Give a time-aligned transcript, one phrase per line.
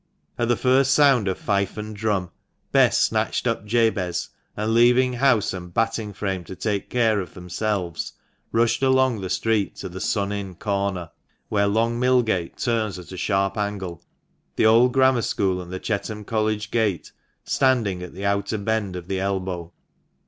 [0.37, 2.31] 37 At the first sound of fife and drum,
[2.71, 8.13] Bess snatched up Jabez, and leaving house and batting frame to take care of themselves,
[8.51, 11.11] rushed along the street to the" Sun Inn" corner,
[11.49, 14.03] where Long Millgate turns at a sharp angle,
[14.55, 17.11] the old Grammar School and the Chetham College gate
[17.43, 19.71] standing at the outer bend of the elbow.